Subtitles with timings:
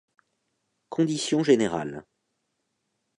[0.89, 2.03] Conditions générales.